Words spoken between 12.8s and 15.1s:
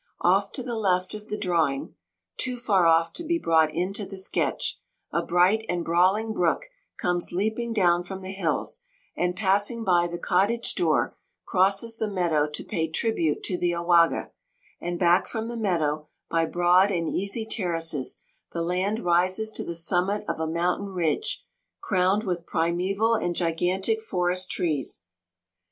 tribute to the Owaga; and